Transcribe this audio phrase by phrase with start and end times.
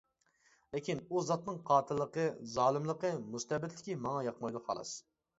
[0.75, 4.95] لېكىن ئۇ زاتنىڭ قاتىللىقى، زالىملىقى، مۇستەبىتلىكى ماڭا ياقمايدۇ خالاس.